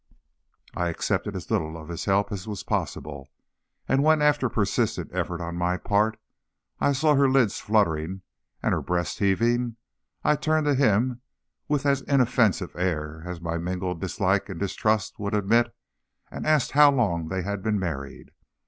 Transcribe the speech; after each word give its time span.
I 0.73 0.87
accepted 0.87 1.35
as 1.35 1.51
little 1.51 1.77
of 1.77 1.89
his 1.89 2.05
help 2.05 2.31
as 2.31 2.47
was 2.47 2.63
possible, 2.63 3.29
and 3.87 4.01
when, 4.03 4.19
after 4.19 4.49
persistent 4.49 5.11
effort 5.13 5.41
on 5.41 5.55
my 5.55 5.77
part, 5.77 6.17
I 6.79 6.91
saw 6.93 7.13
her 7.13 7.29
lids 7.29 7.59
fluttering 7.59 8.23
and 8.63 8.73
her 8.73 8.81
breast 8.81 9.19
heaving, 9.19 9.75
I 10.23 10.37
turned 10.37 10.65
to 10.65 10.73
him 10.73 11.21
with 11.67 11.85
as 11.85 12.01
inoffensive 12.01 12.73
an 12.73 12.81
air 12.81 13.21
as 13.27 13.41
my 13.41 13.59
mingled 13.59 14.01
dislike 14.01 14.49
and 14.49 14.59
distrust 14.59 15.19
would 15.19 15.35
admit, 15.35 15.71
and 16.31 16.47
asked 16.47 16.71
how 16.71 16.89
long 16.89 17.27
they 17.27 17.43
had 17.43 17.61
been 17.61 17.77
married. 17.79 18.31